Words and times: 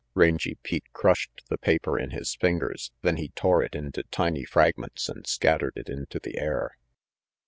Rangy 0.15 0.55
Pete 0.63 0.91
crushed 0.93 1.29
the 1.49 1.59
paper 1.59 1.99
in 1.99 2.09
his 2.09 2.33
fingers; 2.33 2.91
then 3.03 3.17
he 3.17 3.29
tore 3.35 3.61
it 3.61 3.75
into 3.75 4.01
tiny 4.09 4.45
fragments 4.45 5.07
and 5.07 5.27
scattered 5.27 5.73
it 5.75 5.89
into 5.89 6.17
the 6.17 6.39
air. 6.39 6.75